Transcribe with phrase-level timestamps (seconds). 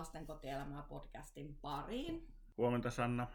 [0.00, 2.28] Lastenkotielämää podcastin pariin.
[2.58, 3.26] Huomenta Sanna.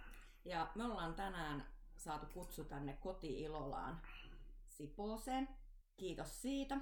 [0.46, 4.02] Ja me ollaan tänään saatu kutsu tänne koti-ilolaan
[4.68, 5.50] Sipooseen.
[5.98, 6.78] Kiitos siitä.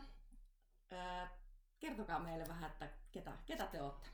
[1.79, 4.09] kertokaa meille vähän, että ketä, ketä te olette.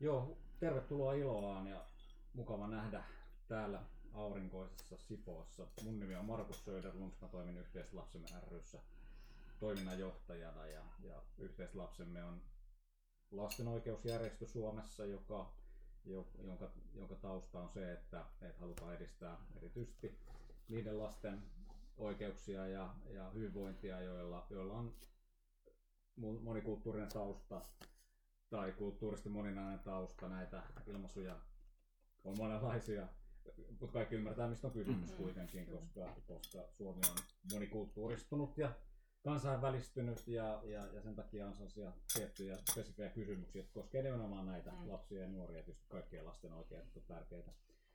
[0.00, 1.84] Joo, tervetuloa Ilolaan ja
[2.32, 3.04] mukava nähdä
[3.48, 3.82] täällä
[4.12, 5.66] aurinkoisessa Sipoossa.
[5.84, 8.78] Mun nimi on Markus Söderlunds, mä toimin Yhteislapsemme ryssä
[9.60, 12.42] toiminnanjohtajana ja, ja Yhteislapsemme on
[13.30, 15.52] lasten oikeusjärjestö Suomessa, joka,
[16.04, 20.18] jonka, jonka tausta on se, että, että halutaan edistää erityisesti
[20.68, 21.42] niiden lasten
[21.96, 24.94] oikeuksia ja, ja hyvinvointia, joilla, joilla on
[26.42, 27.62] monikulttuurinen tausta
[28.50, 30.28] tai kulttuurisesti moninainen tausta.
[30.28, 31.36] Näitä ilmaisuja
[32.24, 33.08] on monenlaisia,
[33.68, 35.24] mutta kaikki ymmärtää, mistä on kysymys mm-hmm.
[35.24, 37.16] kuitenkin, koska, koska Suomi on
[37.52, 38.72] monikulttuuristunut ja
[39.24, 44.70] kansainvälistynyt ja, ja, ja sen takia on sellaisia tiettyjä spesifejä kysymyksiä, jotka koskevat nimenomaan näitä
[44.70, 44.92] mm.
[44.92, 47.52] lapsia ja nuoria, tietysti kaikkien lasten oikeudet on tärkeitä.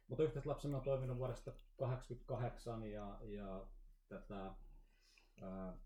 [0.07, 3.65] Mutta yhteislapsemme on toiminut vuodesta 1988 ja, ja
[4.07, 4.53] tätä
[5.41, 5.77] ää,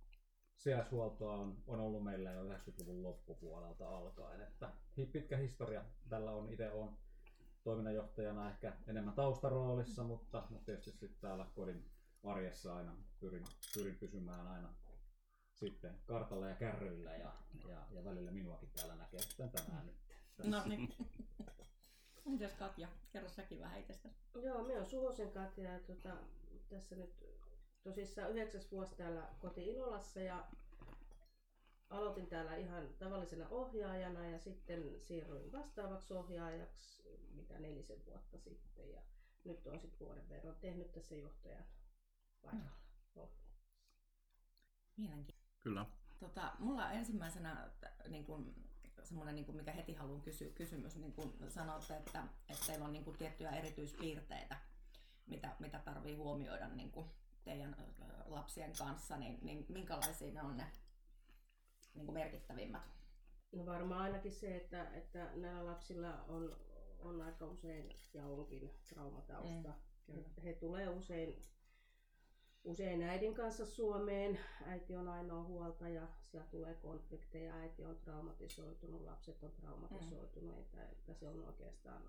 [0.58, 4.42] sijaishuoltoa on, on ollut meillä jo 90-luvun loppupuolelta alkaen.
[4.42, 4.70] Että
[5.12, 6.50] pitkä historia tällä on.
[6.50, 6.98] Itse on
[7.64, 11.86] toiminnanjohtajana ehkä enemmän taustaroolissa, mutta, mutta tietysti sitten täällä kodin
[12.24, 14.74] arjessa aina pyrin, pyrin pysymään aina
[15.60, 17.34] sitten kartalla ja kärryillä ja,
[17.68, 19.96] ja, ja välillä minuakin täällä näkee, kuten tänään nyt.
[20.44, 20.94] No niin.
[22.26, 24.16] Mitäs Katja, kerro säkin vähän itsestäsi.
[24.44, 26.18] Joo, me on Suhosen Katja ja tuota,
[26.70, 27.26] tässä nyt
[27.84, 30.48] tosissaan yhdeksäs vuosi täällä koti Ilolassa ja
[31.90, 37.04] aloitin täällä ihan tavallisena ohjaajana ja sitten siirryin vastaavaksi ohjaajaksi
[37.36, 39.02] mitä nelisen vuotta sitten ja
[39.44, 41.64] nyt on sitten vuoden verran tehnyt tässä johtajan
[42.42, 42.80] paikalla.
[43.16, 43.30] No.
[44.98, 45.39] Mielenkiintoista.
[45.62, 45.86] Kyllä.
[46.20, 47.70] Tota, mulla on ensimmäisenä
[48.08, 48.56] niin kun,
[49.04, 52.94] semmoinen, niin kun, mikä heti haluan kysyä, kysymys, niin kun sanotte, että, että teillä on
[52.94, 54.58] niin kun, tiettyjä erityispiirteitä,
[55.28, 57.10] mitä, mitä tarvii huomioida niin kun,
[57.44, 57.76] teidän
[58.26, 60.72] lapsien kanssa, niin, niin minkälaisia ne on ne
[61.96, 62.84] niin kun, merkittävimmät?
[63.52, 66.58] No varmaan ainakin se, että, että näillä lapsilla on,
[67.00, 69.74] on aika usein ja onkin traumatausta.
[70.08, 70.24] Mm.
[70.44, 71.44] He tulee usein
[72.64, 74.40] usein äidin kanssa Suomeen.
[74.66, 80.84] Äiti on ainoa huoltaja, siellä tulee konflikteja, äiti on traumatisoitunut, lapset on traumatisoituneita, mm.
[80.84, 82.02] että se on oikeastaan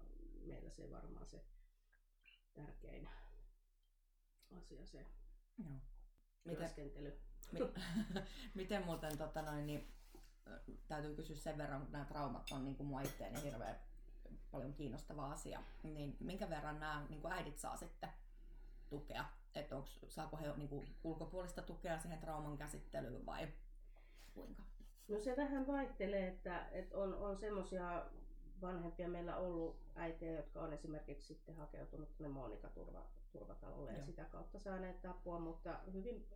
[0.47, 1.45] meillä se varmaan se
[2.55, 3.09] tärkein
[4.51, 5.07] asia se
[5.59, 5.77] Joo.
[6.45, 7.21] työskentely.
[7.53, 7.73] Miten,
[8.55, 9.93] miten muuten tota noin, niin,
[10.89, 13.77] täytyy kysyä sen verran, kun nämä traumat on niin kuin mua itteeni hirveän
[14.51, 18.11] paljon kiinnostava asia, niin minkä verran nämä niin kuin äidit saa sitten
[18.89, 19.25] tukea
[19.55, 23.49] että onko, saako he niin kuin, ulkopuolista tukea siihen trauman käsittelyyn vai
[24.35, 24.63] kuinka?
[25.09, 28.07] No se vähän vaihtelee, että, että on, on semmoisia
[28.63, 35.07] vanhempia meillä ollut äitejä, jotka on esimerkiksi sitten hakeutunut tuonne Monika-turvatalolle ja sitä kautta saaneet
[35.07, 36.27] apua, mutta hyvin,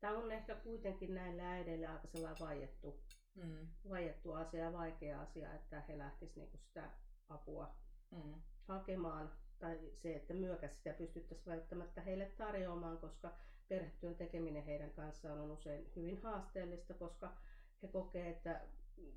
[0.00, 3.00] tämä on ehkä kuitenkin näille äideille aika sellainen vaiettu,
[3.34, 3.68] mm.
[3.88, 6.90] vaiettu asia ja vaikea asia, että he lähtisivät niinku sitä
[7.28, 7.74] apua
[8.10, 8.34] mm.
[8.68, 13.34] hakemaan tai se, että myökäs sitä pystyttäisiin välttämättä heille tarjoamaan, koska
[13.68, 17.36] perhetyön tekeminen heidän kanssaan on usein hyvin haasteellista, koska
[17.82, 18.60] he kokee, että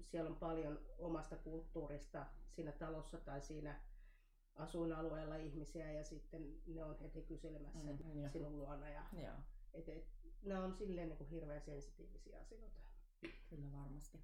[0.03, 3.79] siellä on paljon omasta kulttuurista siinä talossa tai siinä
[4.55, 8.89] asuinalueella ihmisiä ja sitten ne on heti kyselemässä mm, sinun luona.
[8.89, 9.35] Ja,
[9.73, 10.07] et, et,
[10.43, 12.81] ne on silleen niin kuin hirveän sensitiivisiä asioita.
[13.49, 14.19] Kyllä varmasti.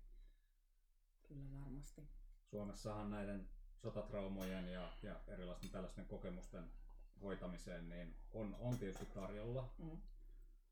[1.28, 2.02] Kyllä varmasti.
[2.44, 3.50] Suomessahan näiden
[3.82, 6.72] sotatraumojen ja, ja erilaisten tällaisten kokemusten
[7.22, 9.98] hoitamiseen, niin on, on tietysti tarjolla mm.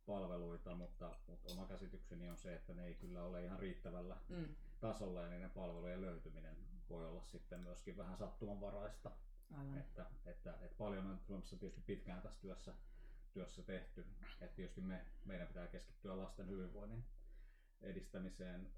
[0.06, 4.56] palveluita, mutta, mutta oma käsitykseni on se, että ne ei kyllä ole ihan riittävällä mm.
[4.80, 6.56] tasolla ja niiden palvelujen löytyminen
[6.90, 9.12] voi olla sitten myöskin vähän sattumanvaraista.
[9.58, 9.78] Aivan.
[9.78, 12.74] Että, että, että paljon on Suomessa tietysti pitkään tässä työssä,
[13.34, 14.06] työssä tehty.
[14.42, 17.06] Että tietysti me, meidän pitää keskittyä lasten hyvinvoinnin
[17.82, 18.72] edistämiseen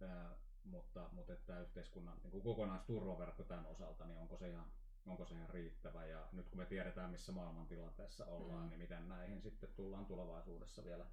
[0.70, 4.72] mutta, mutta että yhteiskunnan niin kuin kokonaisturvaverkko tämän osalta, niin onko se, ihan,
[5.06, 6.06] onko se ihan riittävä?
[6.06, 8.70] Ja nyt kun me tiedetään, missä maailmantilanteessa ollaan, mm.
[8.70, 11.06] niin miten näihin sitten tullaan tulevaisuudessa vielä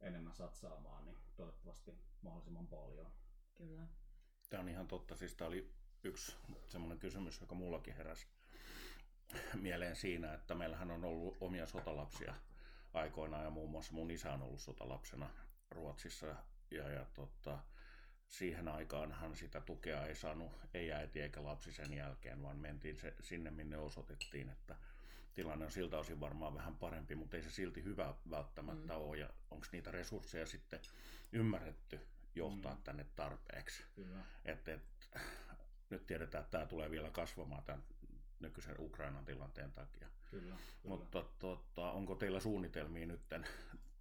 [0.00, 3.12] enemmän satsaamaan, niin toivottavasti mahdollisimman paljon.
[3.54, 3.86] Kyllä.
[4.50, 5.16] Tämä on ihan totta.
[5.16, 5.74] Siis tämä oli
[6.04, 6.36] yksi
[6.66, 8.26] semmoinen kysymys, joka mullakin heräsi
[9.60, 12.34] mieleen siinä, että meillähän on ollut omia sotalapsia
[12.94, 15.30] aikoinaan ja muun muassa mun isä on ollut sotalapsena
[15.70, 16.26] Ruotsissa
[16.70, 17.58] ja, ja tota,
[18.28, 23.14] siihen aikaanhan sitä tukea ei saanut ei äiti eikä lapsi sen jälkeen, vaan mentiin se,
[23.20, 24.76] sinne, minne osoitettiin, että
[25.34, 29.00] tilanne on siltä osin varmaan vähän parempi, mutta ei se silti hyvä välttämättä mm.
[29.00, 29.18] ole.
[29.18, 30.80] Ja onko niitä resursseja sitten
[31.32, 32.00] ymmärretty
[32.34, 32.82] johtaa mm.
[32.82, 33.84] tänne tarpeeksi?
[34.44, 34.82] Et, et,
[35.90, 37.84] nyt tiedetään, että tämä tulee vielä kasvamaan tämän
[38.40, 40.08] nykyisen Ukrainan tilanteen takia.
[40.30, 40.56] Kyllä, kyllä.
[40.96, 43.20] Mutta tota, onko teillä suunnitelmia nyt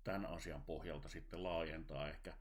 [0.03, 2.33] tämän asian pohjalta sitten laajentaa ehkä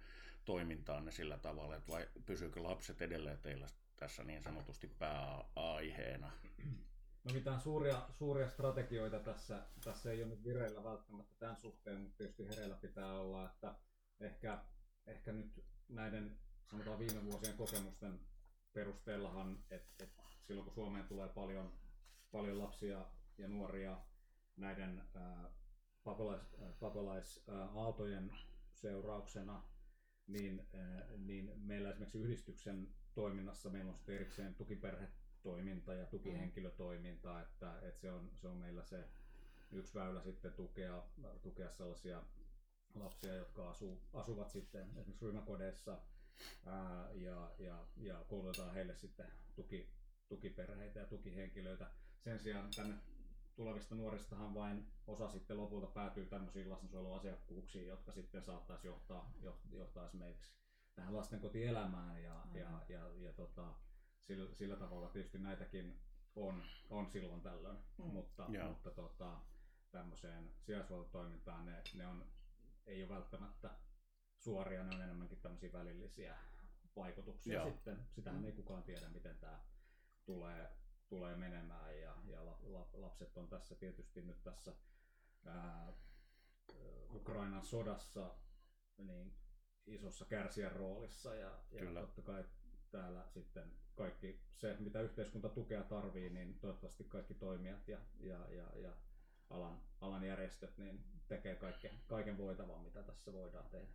[0.45, 3.67] toimintaanne sillä tavalla, että vai pysyykö lapset edelleen teillä
[3.97, 6.31] tässä niin sanotusti pääaiheena?
[7.25, 12.17] No mitään suuria, suuria strategioita tässä, tässä ei ole nyt vireillä välttämättä tämän suhteen, mutta
[12.17, 13.75] tietysti hereillä pitää olla, että
[14.21, 14.59] ehkä,
[15.07, 16.39] ehkä nyt näiden
[16.71, 18.21] sanotaan viime vuosien kokemusten
[18.73, 21.73] perusteellahan, että et silloin kun Suomeen tulee paljon,
[22.33, 23.07] paljon lapsia
[23.39, 23.99] ja nuoria
[24.57, 25.51] näiden ää,
[26.05, 26.41] pakolais,
[26.81, 28.33] pakolaisaaltojen
[28.73, 29.63] seurauksena,
[30.27, 37.79] niin, ää, niin meillä esimerkiksi yhdistyksen toiminnassa meillä on sitten erikseen tukiperhetoiminta ja tukihenkilötoiminta, että,
[37.83, 39.05] että se, on, se on meillä se
[39.73, 41.03] yksi väylä sitten tukea,
[41.43, 42.23] tukea sellaisia
[42.95, 45.99] lapsia, jotka asuu, asuvat sitten esimerkiksi ryhmäkodeissa
[46.67, 49.89] ää, ja, ja, ja koulutetaan heille sitten tuki,
[50.29, 51.91] tukiperheitä ja tukihenkilöitä.
[52.19, 52.95] Sen sijaan tänne
[53.57, 59.33] tulevista nuoristahan vain osa sitten lopulta päätyy tämmöisiin lastensuojeluasiakkuuksiin, jotka sitten saattaisi johtaa,
[59.73, 60.53] johtaa esimerkiksi
[60.95, 62.57] tähän lastenkotielämään ja, mm.
[62.57, 63.75] ja, ja, ja tota,
[64.21, 65.99] sillä, sillä tavalla tietysti näitäkin
[66.37, 68.05] on, on silloin tällöin, mm.
[68.05, 69.41] mutta, mutta tota,
[69.91, 72.27] tämmöiseen sijaishuoltotoimintaan ne, ne on,
[72.87, 73.71] ei ole välttämättä
[74.39, 76.37] suoria, ne on enemmänkin tämmöisiä välillisiä
[76.97, 77.71] vaikutuksia Joo.
[77.71, 78.07] sitten.
[78.11, 78.47] Sitähän mm.
[78.47, 79.61] ei kukaan tiedä, miten tämä
[80.25, 80.71] tulee,
[81.13, 82.47] tulee menemään ja, ja
[82.93, 84.73] lapset on tässä tietysti nyt tässä
[85.47, 85.93] ää,
[87.15, 88.35] Ukrainan sodassa
[88.99, 89.35] niin
[89.87, 92.45] isossa kärsijän roolissa ja, ja totta kai
[92.91, 98.79] täällä sitten kaikki se, mitä yhteiskunta tukea tarvii, niin toivottavasti kaikki toimijat ja, ja, ja,
[98.79, 98.93] ja
[99.51, 103.93] alan, alan järjestöt niin tekee kaiken, kaiken voitavan, mitä tässä voidaan tehdä.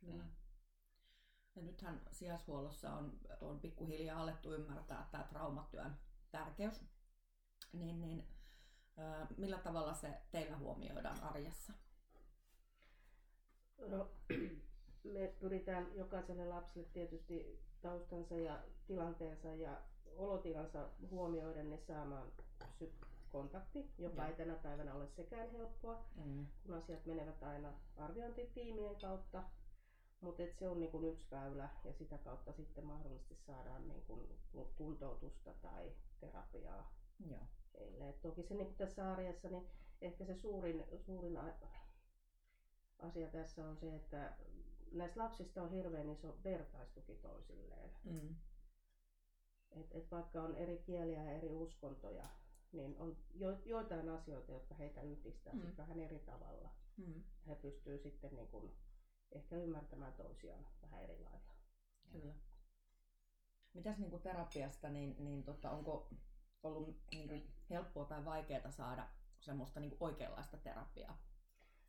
[0.00, 0.24] Kyllä.
[1.56, 5.96] Ja nythän sijaishuollossa on, on pikkuhiljaa alettu ymmärtää tämä traumatyön
[6.30, 6.84] tärkeys.
[7.72, 8.24] Niin, niin,
[9.36, 11.72] millä tavalla se teillä huomioidaan arjessa?
[13.88, 14.10] No,
[15.14, 19.80] me pyritään jokaiselle lapselle tietysti taustansa ja tilanteensa ja
[20.16, 22.32] olotilansa huomioiden ne saamaan
[23.28, 24.28] kontakti, joka ja.
[24.28, 26.46] ei tänä päivänä ole sekään helppoa, mm.
[26.62, 29.44] kun asiat menevät aina arviointitiimien kautta.
[30.20, 34.28] Mutta se on niinku yksi väylä ja sitä kautta sitten mahdollisesti saadaan niinku
[34.76, 36.94] kuntoutusta tai terapiaa
[37.30, 37.40] Joo.
[37.74, 38.08] heille.
[38.08, 39.66] Et toki se niinku tässä arjessa, niin
[40.00, 41.38] ehkä se suurin, suurin
[42.98, 44.36] asia tässä on se, että
[44.92, 47.90] näistä lapsista on hirveän iso vertaistuki toisilleen.
[48.04, 48.36] Mm.
[49.70, 52.28] Et, et vaikka on eri kieliä ja eri uskontoja,
[52.72, 55.76] niin on jo, joitain asioita, jotka heitä yhdistää mm.
[55.76, 56.70] vähän eri tavalla.
[56.96, 57.22] Mm.
[57.46, 58.72] He pystyvät sitten niin kun
[59.32, 61.54] ehkä ymmärtämään toisiaan vähän eri lailla.
[62.12, 62.34] Kyllä.
[63.74, 66.08] Mitäs niin kuin terapiasta, niin, niin tota, onko
[66.62, 69.08] ollut niin kuin helppoa tai vaikeaa saada
[69.40, 71.22] semmoista niin kuin oikeanlaista terapiaa?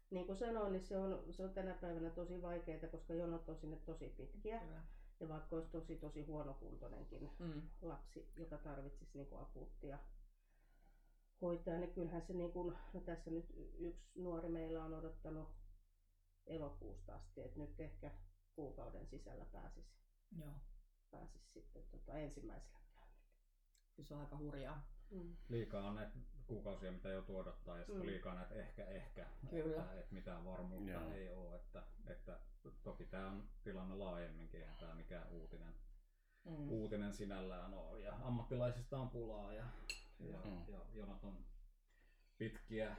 [0.09, 3.57] Niin kuin sanoin, niin se on, se on tänä päivänä tosi vaikeaa, koska jonot on
[3.57, 4.59] sinne tosi pitkiä.
[4.59, 4.81] Kyllä.
[5.19, 7.61] Ja vaikka olisi tosi tosi huonokuntoinenkin mm.
[7.81, 9.99] lapsi, joka tarvitsisi niin kuin akuuttia
[11.41, 13.45] hoitaa, niin kyllähän se, niin kuin, no tässä nyt
[13.79, 15.49] yksi nuori meillä on odottanut
[16.47, 18.11] elokuusta asti, että nyt ehkä
[18.55, 19.95] kuukauden sisällä pääsisi,
[20.39, 20.53] Joo.
[21.11, 23.27] pääsisi sitten tota ensimmäisellä käynnillä.
[24.03, 24.87] Se on aika hurjaa.
[25.11, 25.35] Mm.
[25.49, 28.07] Liikaa on näitä kuukausia, mitä jo odottaa, ja sitten mm.
[28.07, 29.81] liikaa näitä ehkä, ehkä, Kyllä.
[29.81, 31.11] Että, että mitään varmuutta Joo.
[31.11, 31.55] ei ole.
[31.55, 32.39] Että, että
[32.83, 35.73] toki tämä on tilanne laajemminkin, eihän tämä mikään uutinen,
[36.43, 36.69] mm.
[36.69, 38.01] uutinen sinällään ole.
[38.01, 39.65] Ja ammattilaisista on pulaa, ja,
[40.19, 40.61] ja, mm.
[40.67, 41.45] ja jonot on
[42.37, 42.95] pitkiä,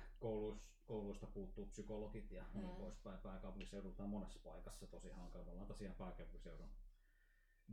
[0.87, 2.61] kouluista puuttuu psykologit ja mm.
[2.61, 3.19] niin poispäin.
[3.19, 5.45] Pääkaupunkiseudulta on monessa paikassa tosi hankala.
[5.45, 6.71] Me ollaan tosiaan pääkaupunkiseudun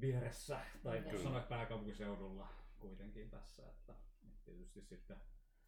[0.02, 1.24] vieressä, tai mm.
[1.24, 2.48] sanoa pääkaupunkiseudulla
[2.80, 3.96] kuitenkin tässä, että
[4.46, 5.18] tietysti sitten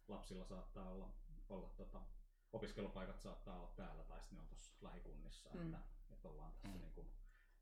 [0.08, 1.12] lapsilla saattaa olla,
[1.48, 2.00] olla tota,
[2.52, 5.62] opiskelupaikat saattaa olla täällä tai sitten ne on tuossa lähikunnissa, mm.
[5.62, 5.78] että,
[6.10, 6.82] että ollaan tässä mm.
[6.82, 7.10] niin kuin,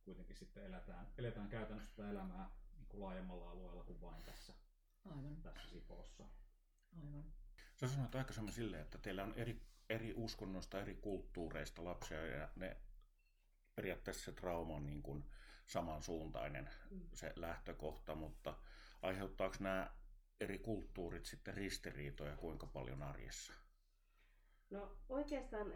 [0.04, 4.52] kuitenkin sitten eletään, eletään käytännössä tätä elämää niin kuin laajemmalla alueella kuin vain tässä,
[5.04, 5.42] Aivan.
[5.42, 6.24] tässä Sipoossa.
[6.96, 7.24] Aivan.
[7.74, 9.60] Sä sanoit aikaisemmin silleen, että teillä on eri,
[9.90, 12.76] eri uskonnoista, eri kulttuureista lapsia ja ne
[13.74, 15.24] periaatteessa se trauma on niin kuin
[15.66, 17.00] samansuuntainen mm.
[17.14, 18.54] se lähtökohta, mutta
[19.02, 19.90] aiheuttaako nämä
[20.40, 23.52] eri kulttuurit sitten ristiriitoja kuinka paljon arjessa?
[24.70, 25.72] No oikeastaan,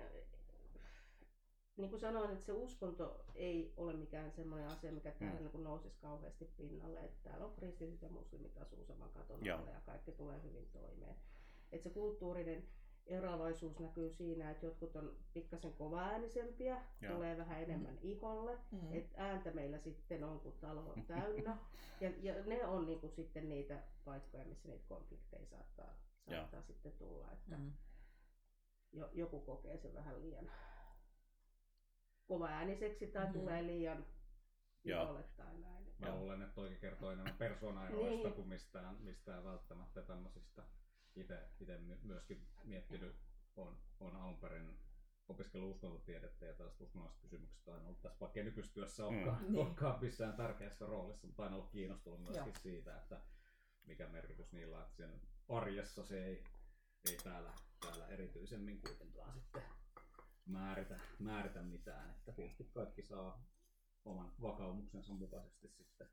[1.77, 5.47] niin kuin sanoin, että se uskonto ei ole mikään semmoinen asia, mikä täällä mm.
[5.53, 7.01] niin nousisi kauheasti pinnalle.
[7.01, 11.17] Että täällä on kristityt ja muslimit asuu saman katon alla ja kaikki tulee hyvin toimeen.
[11.73, 12.69] Että se kulttuurinen
[13.07, 17.15] eroavaisuus näkyy siinä, että jotkut on pikkasen kovaäänisempiä, Joo.
[17.15, 18.93] tulee vähän enemmän iholle, Mm.
[18.93, 21.57] että ääntä meillä sitten on, kun talo on täynnä.
[22.01, 25.95] Ja, ja ne on niinku sitten niitä paikkoja, missä niitä konflikteja saattaa,
[26.31, 27.33] saattaa sitten tulla.
[27.33, 27.73] Että Mm.
[28.93, 30.51] jo, joku kokee sen vähän liian
[32.27, 33.33] kovaääniseksi tai Mhm.
[33.33, 34.07] tulee liian
[34.85, 35.03] Joo.
[35.05, 35.87] iholle tai näin.
[35.99, 38.33] Mä luulen, että toikin kertoo enemmän persoonaeroista Niin.
[38.33, 40.63] kuin mistään, mistään välttämättä tämmöisistä.
[41.17, 43.17] Itse, itse my- myöskin miettinyt,
[43.57, 44.79] on, on alun perin
[45.29, 49.57] opiskellut uskontotiedettä ja tällaiset uskonnolliset kysymykset on aina ollut tässä, vaikka ei nykyistyössä olekaan, Niin.
[49.57, 52.61] olekaan missään tärkeässä roolissa, mutta aina ollut kiinnostunut myöskin Joo.
[52.63, 53.21] siitä, että
[53.87, 56.45] mikä merkitys niillä on, että sen arjessa se ei,
[57.11, 59.63] ei täällä, täällä erityisemmin kuitenkaan sitten
[60.47, 63.45] määritä, määritä mitään, että tietysti kaikki saa
[64.05, 66.09] oman vakaumuksensa mukaisesti sitten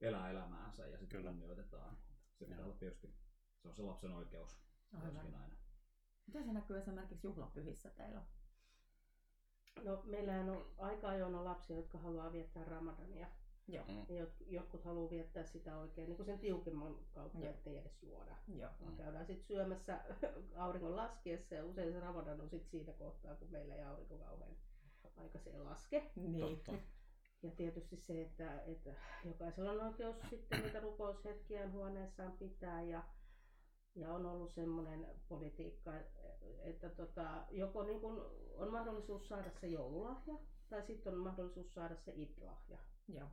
[0.00, 1.30] elää elämäänsä ja sitten Kyllä.
[1.30, 1.98] kunnioitetaan.
[2.38, 3.14] Se pitää olla tietysti,
[3.62, 4.60] se on se lapsen oikeus
[4.94, 5.12] Aivan.
[5.12, 5.54] myöskin aina.
[6.26, 8.22] Miten se näkyy esimerkiksi juhlapyhissä teillä?
[9.84, 13.26] No, meillähän on aika ajoin on lapsia, jotka haluaa viettää Ramadania.
[13.68, 13.84] Joo.
[13.88, 13.98] Mm.
[14.08, 17.50] Ja jot- jotkut haluaa viettää sitä oikein niin kuin sen tiukemman kautta, Joo.
[17.50, 18.36] ettei edes juoda.
[18.48, 18.70] Joo.
[18.80, 20.00] Vaan käydään sitten syömässä
[20.56, 24.56] auringon laskiessa ja usein se Ramadan on sitten siinä kohtaa, kun meillä ei aurinko kauhean
[25.16, 26.10] aikaiseen laske.
[26.16, 26.40] Niin.
[26.40, 26.72] Totta.
[27.42, 28.90] Ja tietysti se, että, että
[29.24, 33.02] jokaisella on oikeus sitten niitä rukoushetkiään huoneessaan pitää ja,
[33.94, 35.92] ja on ollut semmoinen politiikka,
[36.62, 40.34] että tota, joko niin kun on mahdollisuus saada se joululahja
[40.70, 42.78] tai sitten on mahdollisuus saada se id-lahja.
[43.08, 43.28] Joo.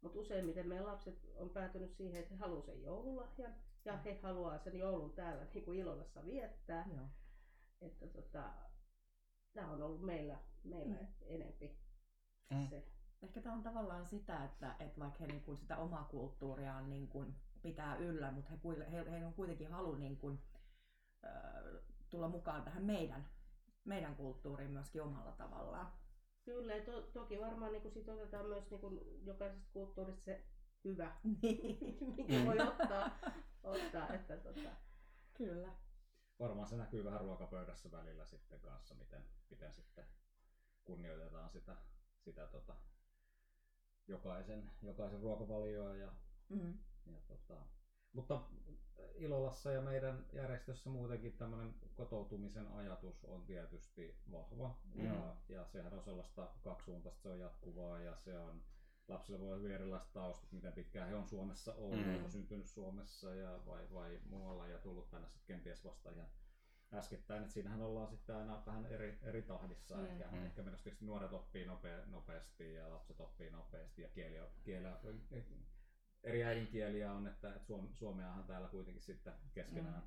[0.00, 4.58] Mutta useimmiten meidän lapset on päätynyt siihen, että he haluaa sen joululahjan ja he haluaa
[4.58, 6.88] sen joulun täällä niin kuin Ilolassa viettää.
[6.96, 7.06] Joo.
[7.80, 8.52] Että tota,
[9.52, 11.06] tämä on ollut meillä, meillä Mm.
[11.26, 11.78] enempi
[12.50, 12.68] Mm.
[12.68, 12.84] se.
[13.22, 17.08] Ehkä tämä on tavallaan sitä, että, että vaikka he niin kuin sitä omaa kulttuuriaan niin
[17.08, 20.42] kuin pitää yllä, mutta he, he, heillä on kuitenkin halu niin kuin,
[21.24, 23.28] ö, tulla mukaan tähän meidän,
[23.84, 25.92] meidän kulttuuriin myöskin omalla tavallaan.
[26.44, 30.44] Kyllä, ja to, toki varmaan niin sit otetaan myös niin kuin jokaisesta kulttuurista se
[30.84, 31.96] hyvä, Niin.
[32.16, 33.18] minkä voi ottaa,
[33.62, 34.70] ottaa että tota,
[35.34, 35.68] Kyllä.
[36.38, 40.04] Varmaan se näkyy vähän ruokapöydässä välillä sitten kanssa, miten, miten sitten
[40.84, 41.76] kunnioitetaan sitä,
[42.18, 42.76] sitä tota,
[44.08, 46.12] jokaisen, jokaisen ruokavalioa ja
[46.48, 46.78] Mm.
[47.06, 47.56] Ja tota,
[48.12, 48.42] mutta
[49.14, 54.78] Ilolassa ja meidän järjestössä muutenkin tämmöinen kotoutumisen ajatus on tietysti vahva.
[54.94, 55.04] Mm.
[55.04, 58.62] Ja, ja sehän on sellaista kaksisuuntaista, se on jatkuvaa ja se on
[59.08, 62.12] lapsilla voi olla hyvin erilaiset taustat, miten pitkään he on Suomessa ollut, Mm.
[62.22, 62.30] mm.
[62.30, 66.28] syntynyt Suomessa ja vai, vai muualla ja tullut tänne sitten kenties vasta ihan
[66.94, 67.42] äskettäin.
[67.42, 69.96] Et siinähän ollaan sitten aina vähän eri, eri tahdissa.
[69.96, 70.04] Mm.
[70.06, 70.44] Ehkä, Mm.
[70.46, 70.62] ehkä
[71.00, 74.88] nuoret oppii nope, nopeasti ja lapset oppii nopeasti ja kieli, kieli,
[76.24, 80.02] eri äidinkieliä on, että, että suom, suomeahan täällä kuitenkin sitten keskenään,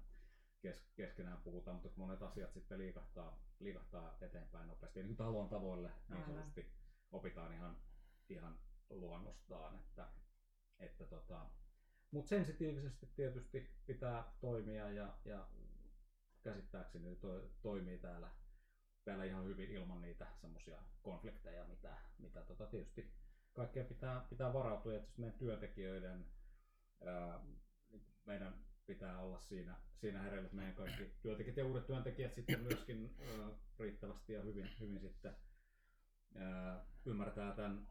[0.62, 5.00] kes, keskenään puhutaan, mutta monet asiat sitten liikahtaa, liikahtaa eteenpäin nopeasti.
[5.00, 6.72] Niin kuin talon tavoille niin sanotusti
[7.12, 7.78] opitaan ihan,
[8.30, 9.76] ihan luonnostaan.
[9.76, 10.08] Että,
[10.80, 11.46] että tota,
[12.12, 15.48] mutta sensitiivisesti tietysti pitää toimia ja, ja
[16.42, 18.30] käsittääkseni to, toimii täällä,
[19.06, 23.14] täällä ihan hyvin ilman niitä semmoisia konflikteja, mitä, mitä tota tietysti
[23.56, 26.26] kaikkea pitää, pitää varautua ja tietysti meidän työntekijöiden
[27.06, 27.40] ää,
[28.26, 28.54] meidän
[28.86, 33.50] pitää olla siinä, siinä hereillä, että meidän kaikki työntekijät ja uudet työntekijät sitten myöskin ää,
[33.80, 35.36] riittävästi ja hyvin, hyvin sitten
[36.36, 37.88] ää, ymmärtää tämän,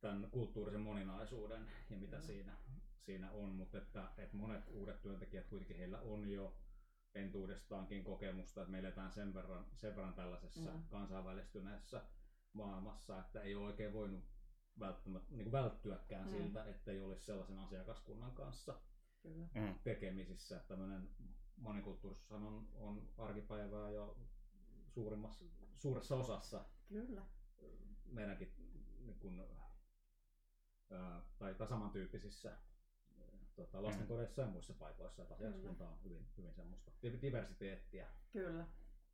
[0.00, 2.56] tämän kulttuurisen moninaisuuden ja mitä siinä,
[2.98, 6.56] siinä on, mutta että, että monet uudet työntekijät kuitenkin heillä on jo
[7.14, 10.82] entuudestaankin kokemusta, että me eletään sen verran, sen verran tällaisessa mm.
[10.90, 12.02] kansainvälistyneessä
[12.52, 14.31] maailmassa, että ei ole oikein voinut
[14.80, 16.32] välttämättä, niin kuin välttyäkään Mm.
[16.32, 16.42] mm.
[16.42, 18.80] siltä, ettei olisi sellaisen asiakaskunnan kanssa
[19.22, 19.48] Kyllä.
[19.54, 19.74] Mm.
[19.84, 20.58] tekemisissä.
[20.68, 21.10] Tämmöinen
[21.56, 24.16] monikulttuurisuushan on, on arkipäivää jo
[24.88, 25.44] suurimmassa,
[25.76, 27.22] suuressa osassa Kyllä.
[28.04, 28.52] meidänkin
[29.00, 29.40] niin kuin,
[30.90, 32.58] ää, tai, tai samantyyppisissä
[33.54, 38.08] tota, lastenkodeissa ja muissa paikoissa, että asiakaskunta on hyvin, hyvin semmoista di- diversiteettiä.
[38.32, 38.66] Kyllä.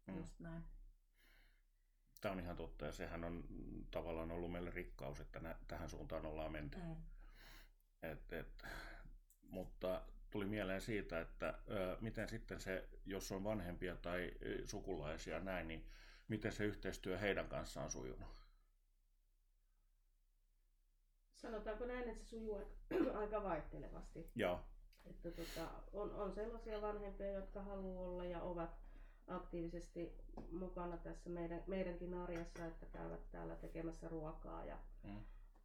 [0.07, 0.17] Mm.
[0.17, 0.65] Just näin.
[2.21, 3.45] Tämä on ihan totta ja sehän on
[3.91, 6.79] tavallaan ollut meille rikkaus, että nä- tähän suuntaan ollaan menty.
[6.79, 6.97] Mm.
[8.03, 8.65] Et, et,
[9.43, 14.33] mutta tuli mieleen siitä, että ö, miten sitten se, jos on vanhempia tai
[14.65, 15.87] sukulaisia näin, niin
[16.29, 18.39] miten se yhteistyö heidän kanssaan on sujunut?
[21.39, 22.71] sanotaanko näin, että se sujuu aika,
[23.21, 24.31] aika vaihtelevasti.
[24.35, 24.61] Joo,
[25.07, 28.71] Että tota, on, on sellaisia vanhempia, jotka haluaa olla ja ovat
[29.29, 30.13] aktiivisesti
[30.53, 35.25] mukana tässä meidän, meidänkin arjessa, että käyvät täällä tekemässä ruokaa ja Mm.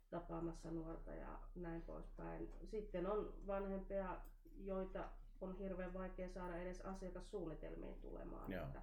[0.09, 2.49] tapaamassa nuorta ja näin poispäin.
[2.65, 4.17] Sitten on vanhempia,
[4.57, 5.09] joita
[5.41, 8.51] on hirveän vaikea saada edes asiakassuunnitelmiin tulemaan.
[8.51, 8.65] Joo.
[8.67, 8.81] Että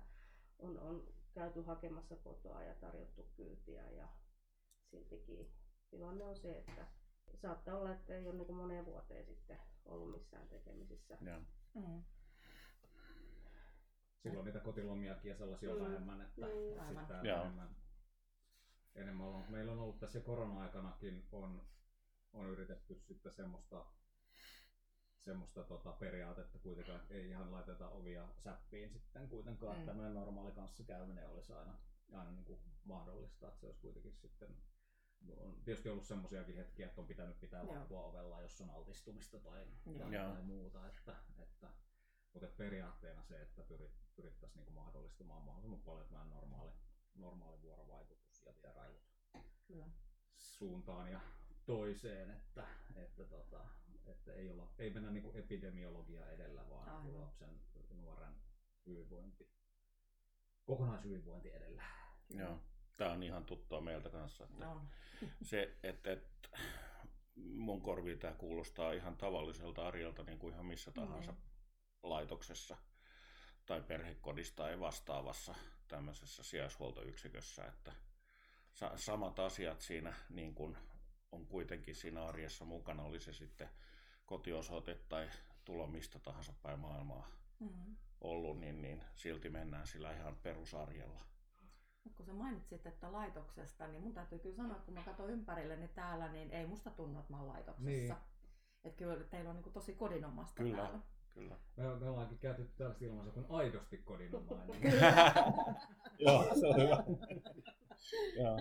[0.59, 4.09] on, on käyty hakemassa kotoa ja tarjottu kyytiä ja
[4.91, 5.51] siltikin
[5.91, 6.87] tilanne on se, että
[7.35, 11.19] saattaa olla, että ei ole niin moneen vuoteen sitten ollut missään tekemisissä.
[11.21, 11.39] Joo.
[11.75, 12.03] Mm.
[14.23, 15.85] Silloin niitä kotilomiakin ja sellaisia on Mm.
[15.85, 16.47] vähemmän, että.
[16.47, 17.07] Aivan.
[17.07, 17.41] sitten Joo.
[17.41, 17.77] enemmän,
[18.95, 19.45] enemmän on.
[19.49, 21.63] Meillä on ollut tässä korona-aikanakin on,
[22.33, 23.85] on yritetty sitten semmoista,
[25.19, 29.79] semmoista tota periaatetta kuitenkaan, että ei ihan laiteta ovia säppiin sitten kuitenkaan, Mm.
[29.81, 31.75] että tämmöinen normaali kanssakäyminen olisi aina,
[32.13, 34.57] aina niin kuin mahdollista, että se olisi kuitenkin sitten
[35.37, 39.67] on tietysti ollut semmoisiakin hetkiä, että on pitänyt pitää lappua ovella, jos on altistumista tai,
[39.99, 41.69] tai, tai muuta, että, että
[42.33, 46.71] mutta periaatteena se, että pyrit, pyrittäisiin niinku mahdollistamaan mahdollisimman paljon tämä normaali,
[47.15, 49.03] normaali vuorovaikutus ja vierailut
[49.67, 49.89] Kyllä.
[50.37, 51.21] suuntaan ja
[51.67, 53.67] toiseen, että, että, tota,
[54.07, 57.05] että ei, olla, ei mennä niinku epidemiologia edellä, vaan Aivan.
[57.05, 57.61] niinku lapsen
[57.91, 58.35] nuoren
[58.87, 59.51] hyvinvointi,
[60.65, 61.83] kokonaishyvinvointi edellä.
[62.31, 62.59] Joo.
[62.97, 64.45] Tämä on ihan tuttua meiltä kanssa.
[64.45, 64.89] Että On.
[65.43, 66.59] se, että, että
[67.37, 71.50] mun korviin tämä kuulostaa ihan tavalliselta arjelta niin kuin ihan missä tahansa Niin.
[72.03, 72.77] Laitoksessa
[73.67, 75.55] tai perhekodissa tai vastaavassa
[75.89, 77.93] tämmöisessä sijaishuoltoyksikössä, että
[78.73, 80.77] sa- samat asiat siinä niin kuin
[81.33, 83.69] on kuitenkin siinä arjessa mukana, oli se sitten
[84.27, 85.31] kotiosoite tai
[85.65, 87.29] tulo mistä tahansa päin maailmaa
[87.61, 87.97] Mm.
[88.21, 91.21] ollut, niin, niin silti mennään sillä ihan perusarjella.
[92.05, 95.31] Mut kun sä mainitsit, että laitoksesta, niin mun täytyy kyllä sanoa, että kun mä katson
[95.31, 98.15] ympärilleni täällä, niin ei musta tunnu, että mä oon laitoksessa.
[98.15, 98.17] Niin.
[98.85, 100.77] Että kyllä teillä on niin tosi kodinomasta Kyllä.
[100.77, 100.99] täällä.
[101.35, 101.57] Kyllä.
[101.77, 104.83] Me, me ollaankin käytetty tällaista ilmaisua kuin aidosti kodinomainen.
[106.19, 107.05] Joo, se on hyvä.
[108.37, 108.61] Joo,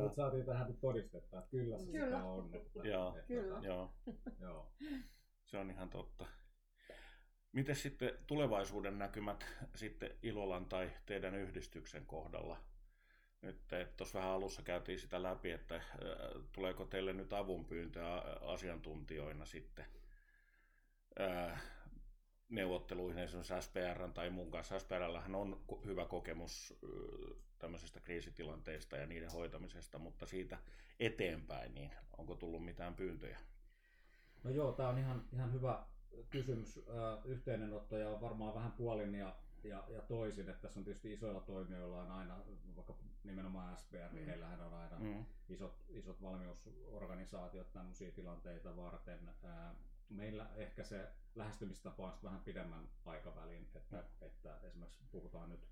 [0.00, 2.04] Mutta saatiin tähän nyt todistetta, että kyllä se Kyllä.
[2.06, 2.50] sitä on.
[2.54, 3.16] Että, Joo.
[3.16, 3.58] että, Kyllä.
[3.62, 3.94] joo.
[4.40, 4.72] joo.
[5.46, 6.26] Se on ihan totta.
[7.52, 12.60] Miten sitten tulevaisuuden näkymät sitten Ilolan tai teidän yhdistyksen kohdalla?
[13.42, 13.60] Nyt
[13.96, 15.82] tuossa vähän alussa käytiin sitä läpi, että äh,
[16.52, 19.84] tuleeko teille nyt avunpyyntöä asiantuntijoina sitten
[21.20, 21.62] äh,
[22.48, 24.78] neuvotteluihin esimerkiksi SPR tai mun kanssa.
[24.78, 26.78] SPRllähän on hyvä kokemus
[27.58, 30.58] tämmöisestä kriisitilanteista ja niiden hoitamisesta, mutta siitä
[31.00, 33.38] eteenpäin, niin onko tullut mitään pyyntöjä?
[34.44, 35.86] No joo, tämä on ihan, ihan hyvä
[36.30, 36.80] kysymys.
[37.24, 40.48] Yhteydenottoja on varmaan vähän puolin ja, ja, ja toisin.
[40.48, 42.38] Että tässä on tietysti isoilla toimijoilla on aina,
[42.76, 44.26] vaikka nimenomaan SPR, niin Mm.
[44.28, 45.24] heillähän on aina Mm.
[45.48, 49.30] isot, isot valmiusorganisaatiot tämmöisiä tilanteita varten.
[50.08, 55.68] Meillä ehkä se lähestymistapa on sitten vähän pidemmän aikavälin, että, että esimerkiksi puhutaan nyt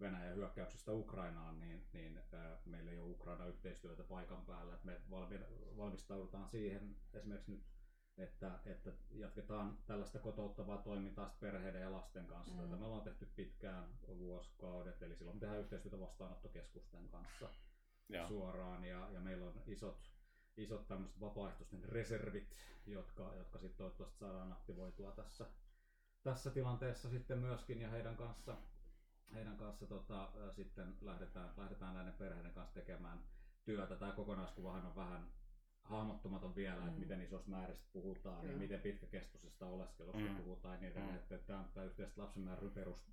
[0.00, 4.74] Venäjän hyökkäyksestä Ukrainaan, niin, niin ää, meillä ei ole Ukraina-yhteistyötä paikan päällä.
[4.74, 7.64] Et me valmi- valmistaudutaan siihen esimerkiksi nyt,
[8.18, 12.54] että, että jatketaan tällaista kotouttavaa toimintaa perheiden ja lasten kanssa.
[12.54, 12.62] Mm.
[12.62, 17.48] Tätä me ollaan tehty pitkään vuosikaudet, eli silloin me tehdään yhteistyötä vastaanottokeskusten kanssa
[18.08, 18.28] Joo.
[18.28, 20.10] suoraan ja, ja meillä on isot,
[20.60, 25.46] isot tämmöiset vapaaehtoisten reservit, jotka, jotka sitten toivottavasti saadaan aktivoitua tässä,
[26.22, 28.56] tässä tilanteessa sitten myöskin ja heidän kanssa,
[29.34, 33.18] heidän kanssa tota, sitten lähdetään, lähdetään näiden perheiden kanssa tekemään
[33.64, 33.96] työtä.
[33.96, 35.30] Tämä kokonaiskuvahan on vähän
[35.82, 36.88] hahmottumaton vielä, mm.
[36.88, 38.58] että miten isosta määristä puhutaan ja Kyllä.
[38.58, 40.36] miten pitkäkestoisesta oleskelusta Mm.
[40.36, 41.14] puhutaan ja niin edelleen.
[41.14, 41.20] Mm.
[41.20, 43.10] Että Tämä on tämä yhteistä lapsen määrän perus,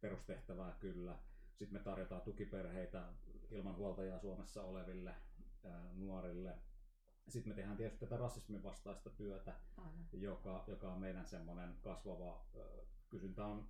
[0.00, 1.18] perustehtävää kyllä.
[1.54, 3.08] Sitten me tarjotaan tukiperheitä
[3.50, 5.14] ilman huoltajaa Suomessa oleville
[5.64, 6.58] ää, nuorille.
[7.28, 9.54] Sitten me tehdään tietysti tätä rasismin vastaista työtä,
[10.12, 12.44] joka, joka on meidän semmoinen kasvava
[13.08, 13.68] kysyntä on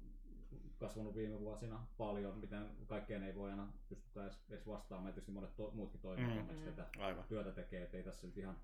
[0.78, 5.12] kasvanut viime vuosina paljon, miten kaikkeen ei voi aina pystytä edes, edes vastaamaan.
[5.14, 6.56] Tietysti monet to, muutkin toimijat Mm.
[6.56, 6.64] Mm.
[6.64, 7.24] tätä Aivan.
[7.24, 8.56] työtä tekee, että ei tässä nyt ihan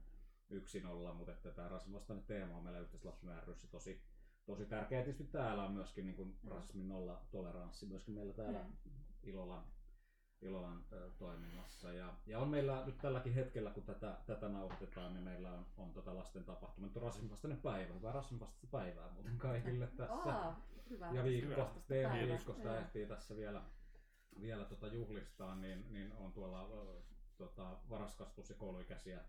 [0.50, 4.03] yksin olla, mutta että tämä rasismin vastainen teema on meillä yhteislapsen ryssä tosi,
[4.46, 5.03] tosi tärkeä.
[5.05, 6.50] Tietysti täällä on myöskin niin kuin Mm.
[6.50, 8.90] rasismin nolla toleranssi myöskin meillä täällä Mm.
[9.22, 9.64] Ilolan,
[10.42, 11.92] Ilolan ö, toiminnassa.
[11.92, 15.92] Ja, ja on meillä nyt tälläkin hetkellä, kun tätä, tätä nauhoitetaan, niin meillä on, on
[15.92, 16.87] tota lasten tapahtuma.
[16.87, 20.14] Nyt on rasismin vastainen päivä, hyvää rasismin vastaista päivää muuten kaikille tässä.
[20.14, 21.11] Aa, hyvä.
[21.12, 22.26] Ja viikko, päivää.
[22.26, 23.62] viikosta ehtii tässä vielä,
[24.40, 26.68] vielä tota juhlistaa, niin, niin on tuolla
[27.37, 29.20] tota, varaskastus- ja kouluikäisiä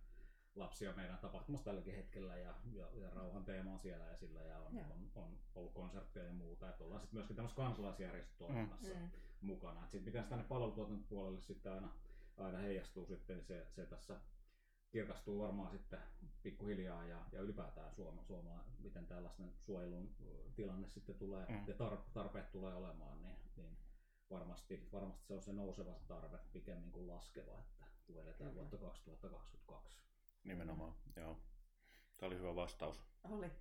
[0.56, 4.78] lapsia meidän tapahtumassa tälläkin hetkellä ja, ja, ja rauhan teema on siellä esillä ja on,
[4.78, 6.70] on, on ollut konsertteja ja muuta.
[6.70, 9.10] Että ollaan sitten myöskin tämmöisessä kansalaisjärjestötoiminnassa Mm.
[9.42, 9.84] Mukana.
[9.84, 11.90] Et sit miten tänne palvelutuotantopuolelle sitten aina,
[12.38, 14.20] aina heijastuu sitten, niin se, se tässä
[14.92, 16.00] kirkastuu varmaan sitten
[16.44, 20.16] pikkuhiljaa ja, ja ylipäätään Suoma, Suoma, miten tällaisten suojelun
[20.56, 21.64] tilanne sitten tulee Mm.
[21.68, 23.78] ja tar, tarpeet tulee olemaan, niin, niin
[24.32, 29.98] varmasti, varmasti se on se nouseva tarve pikemmin kuin laskeva, että kun eletään vuotta 2022.
[30.44, 31.38] Nimenomaan, joo.
[32.18, 33.04] Tämä oli hyvä vastaus.
[33.24, 33.52] Oli.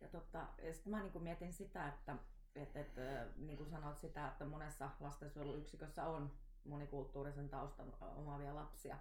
[0.00, 2.16] Ja, tota, ja sit mä niin mietin sitä, että
[2.56, 2.96] et, et,
[3.36, 6.32] niin kuin sanoit sitä, että monessa lastensuojeluyksikössä on
[6.64, 8.98] monikulttuurisen taustan omaavia lapsia,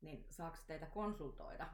[0.00, 1.68] niin saako teitä konsultoida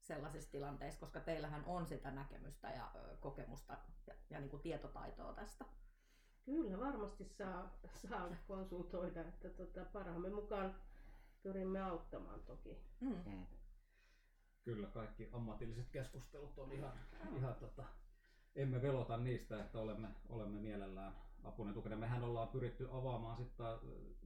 [0.00, 3.76] sellaisissa tilanteissa, koska teillähän on sitä näkemystä ja kokemusta
[4.06, 5.64] ja, ja niin kuin tietotaitoa tästä?
[6.44, 10.74] Kyllä, varmasti saa, saa konsultoida, että tota, parhaamme mukaan
[11.42, 12.76] pyrimme auttamaan toki.
[13.00, 13.22] Mm.
[13.26, 13.46] Mm.
[14.64, 16.92] Kyllä, kaikki ammatilliset keskustelut on ihan,
[17.24, 17.36] mm.
[17.36, 17.84] ihan tota,
[18.56, 21.12] emme velota niistä, että olemme, olemme mielellään
[21.44, 21.96] apunen tukena.
[21.96, 23.66] Mehän ollaan pyritty avaamaan sitten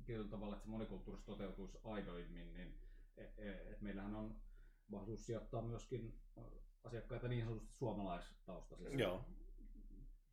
[0.06, 2.78] tietyllä tavalla, että se monikulttuurisuus toteutuisi aidoimmin, niin
[3.16, 4.40] et, e, et meillähän on
[4.88, 6.20] mahdollisuus sijoittaa myöskin
[6.84, 9.24] asiakkaita niin sanotusti suomalaistaustaisista Joo.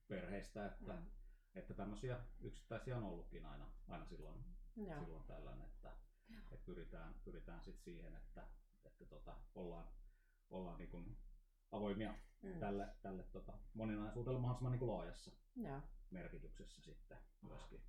[0.07, 1.05] perheistä, että, mm.
[1.55, 4.43] että tämmöisiä yksittäisiä on ollutkin aina, aina silloin,
[4.75, 5.91] silloin tällöin, että,
[6.37, 8.47] että pyritään, pyritään sit siihen, että,
[8.85, 9.87] että tota, ollaan,
[10.49, 11.17] ollaan niin kuin
[11.71, 12.59] avoimia mm.
[12.59, 15.81] tälle, tälle tota, moninaisuudelle mahdollisimman niin kuin laajassa ja.
[16.11, 17.81] merkityksessä sitten myöskin.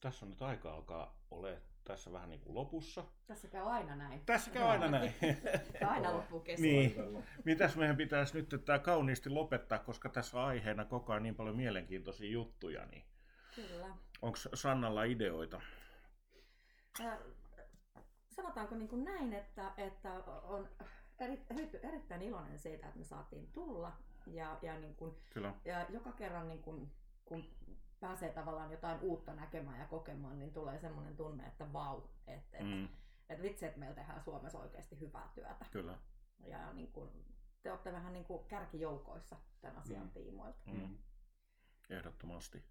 [0.00, 3.04] Tässä on nyt aika alkaa ole tässä vähän niin kuin lopussa.
[3.26, 4.26] Tässä käy aina näin.
[4.26, 5.14] Tässä käy aina näin.
[5.94, 6.62] aina loppuu kesken.
[6.62, 7.24] Niin.
[7.44, 11.56] Mitäs meidän pitäisi nyt tämä kauniisti lopettaa, koska tässä on aiheena koko ajan niin paljon
[11.56, 12.86] mielenkiintoisia juttuja.
[12.86, 13.04] Niin
[13.54, 13.96] Kyllä.
[14.22, 15.60] Onko Sannalla ideoita?
[17.00, 17.18] Äh,
[18.30, 20.68] sanotaanko niin kuin näin, että, että on
[21.24, 23.92] eri, eri, erittäin iloinen siitä, että me saatiin tulla.
[24.26, 25.54] Ja, ja, niin kuin, Kyllä.
[25.64, 26.90] ja joka kerran niin kuin,
[27.24, 27.44] kun
[28.00, 32.66] pääsee tavallaan jotain uutta näkemään ja kokemaan, niin tulee semmoinen tunne, että vau, että et,
[32.66, 32.88] mm.
[33.28, 35.66] et vitsi, että meillä tehdään Suomessa oikeasti hyvää työtä.
[35.70, 35.98] Kyllä.
[36.46, 37.10] Ja niin kuin,
[37.62, 40.10] te olette vähän niin kuin kärkijoukoissa tämän asian mm.
[40.10, 40.58] tiimoilta.
[40.66, 40.98] Mm.
[41.90, 42.64] Ehdottomasti.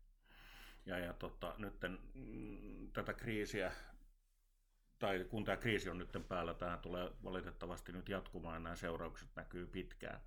[0.85, 1.79] Ja, ja tota, nyt
[2.13, 3.71] mm, tätä kriisiä
[4.99, 9.29] tai kun tämä kriisi on nyt päällä, tämä tulee valitettavasti nyt jatkumaan ja nämä seuraukset
[9.35, 10.21] näkyy pitkään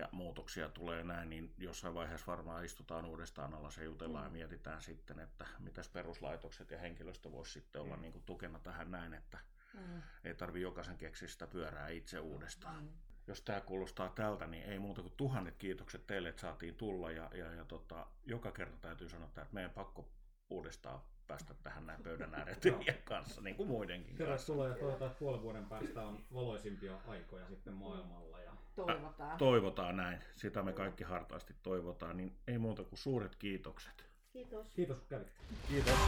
[0.00, 4.26] ja muutoksia tulee näin, niin jossain vaiheessa varmaan istutaan uudestaan alas ja jutellaan mm.
[4.26, 8.02] ja mietitään sitten, että mitäs peruslaitokset ja henkilöstö voisi sitten olla mm.
[8.02, 9.38] niin kuin tukena tähän näin, että
[9.74, 10.02] mm.
[10.24, 12.82] ei tarvi jokaisen keksiä sitä pyörää itse uudestaan.
[12.82, 12.88] Mm.
[13.26, 17.30] Jos tämä kuulostaa tältä, niin ei muuta kuin tuhannet kiitokset teille, että saatiin tulla ja,
[17.34, 20.08] ja, ja tota, joka kerta täytyy sanoa, että meidän pakko
[20.50, 22.58] uudestaan päästä tähän näin pöydän ääreen
[23.04, 24.52] kanssa, niin kuin muidenkin Kyllä kanssa.
[24.52, 28.40] tulee toivotaan, että puolen vuoden päästä on valoisimpia aikoja sitten maailmalla.
[28.40, 28.52] Ja...
[28.76, 29.38] Toivotaan.
[29.38, 30.18] Toivotaan näin.
[30.36, 32.16] Sitä me kaikki hartaasti toivotaan.
[32.16, 34.04] Niin ei muuta kuin suuret kiitokset.
[34.32, 34.74] Kiitos.
[34.74, 35.40] Kiitos kun kävitte.
[35.68, 35.98] Kiitos.